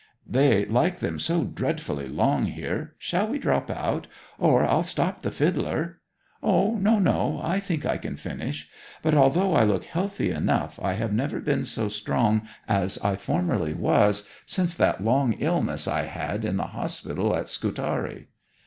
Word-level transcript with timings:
'They 0.25 0.65
like 0.65 0.97
them 0.97 1.19
so 1.19 1.43
dreadfully 1.43 2.07
long 2.09 2.45
here. 2.47 2.95
Shall 2.97 3.27
we 3.27 3.37
drop 3.37 3.69
out? 3.69 4.07
Or 4.39 4.65
I'll 4.65 4.81
stop 4.81 5.21
the 5.21 5.29
fiddler.' 5.29 5.99
'O 6.41 6.75
no, 6.79 6.97
no, 6.97 7.39
I 7.43 7.59
think 7.59 7.85
I 7.85 7.99
can 7.99 8.15
finish. 8.15 8.67
But 9.03 9.13
although 9.13 9.53
I 9.53 9.63
look 9.63 9.83
healthy 9.85 10.31
enough 10.31 10.79
I 10.81 10.93
have 10.93 11.13
never 11.13 11.39
been 11.39 11.65
so 11.65 11.87
strong 11.87 12.47
as 12.67 12.97
I 13.03 13.15
formerly 13.15 13.75
was, 13.75 14.27
since 14.47 14.73
that 14.73 15.03
long 15.03 15.33
illness 15.33 15.87
I 15.87 16.05
had 16.05 16.45
in 16.45 16.57
the 16.57 16.63
hospital 16.73 17.35
at 17.35 17.47
Scutari.' 17.47 18.29